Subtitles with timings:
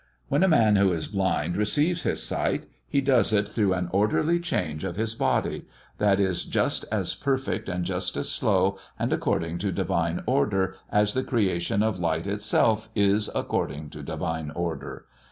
[0.29, 4.39] When a man who is blind receives his sight, he does it through an orderly
[4.39, 5.67] change of his body,
[5.99, 11.13] that is just as perfect and just as slow and according to divine order as
[11.13, 15.05] the creation of light itself is according to divine order.